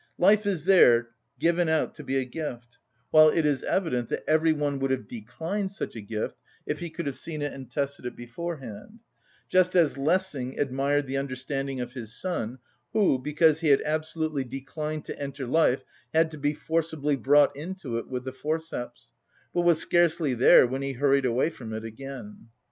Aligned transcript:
Life 0.17 0.47
is 0.47 0.65
there 0.65 1.09
given 1.37 1.69
out 1.69 1.93
to 1.93 2.03
be 2.03 2.17
a 2.17 2.25
gift, 2.25 2.79
while 3.11 3.29
it 3.29 3.45
is 3.45 3.61
evident 3.61 4.09
that 4.09 4.23
every 4.27 4.51
one 4.51 4.79
would 4.79 4.89
have 4.89 5.07
declined 5.07 5.69
such 5.69 5.95
a 5.95 6.01
gift 6.01 6.37
if 6.65 6.79
he 6.79 6.89
could 6.89 7.05
have 7.05 7.13
seen 7.15 7.43
it 7.43 7.53
and 7.53 7.69
tested 7.69 8.07
it 8.07 8.15
beforehand; 8.15 9.01
just 9.47 9.75
as 9.75 9.99
Lessing 9.99 10.57
admired 10.59 11.05
the 11.05 11.17
understanding 11.17 11.79
of 11.81 11.93
his 11.93 12.15
son, 12.19 12.57
who, 12.93 13.19
because 13.19 13.59
he 13.59 13.67
had 13.67 13.83
absolutely 13.85 14.43
declined 14.43 15.05
to 15.05 15.19
enter 15.19 15.45
life, 15.45 15.83
had 16.15 16.31
to 16.31 16.37
be 16.39 16.55
forcibly 16.55 17.15
brought 17.15 17.55
into 17.55 17.99
it 17.99 18.07
with 18.07 18.23
the 18.23 18.33
forceps, 18.33 19.09
but 19.53 19.61
was 19.61 19.79
scarcely 19.79 20.33
there 20.33 20.65
when 20.65 20.81
he 20.81 20.93
hurried 20.93 21.27
away 21.27 21.51
from 21.51 21.71
it 21.73 21.85
again. 21.85 22.47